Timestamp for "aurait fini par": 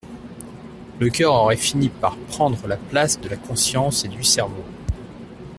1.35-2.15